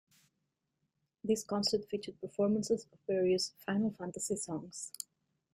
[1.23, 4.91] This concert featured performances of various "Final Fantasy" songs.